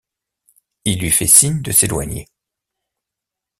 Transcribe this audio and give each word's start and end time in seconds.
Il 0.83 0.99
lui 0.99 1.11
fait 1.11 1.27
signe 1.27 1.61
de 1.61 1.71
s’éloigner. 1.71 2.25